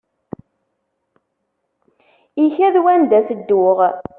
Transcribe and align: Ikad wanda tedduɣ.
Ikad 2.43 2.75
wanda 2.85 3.17
tedduɣ. 3.27 3.77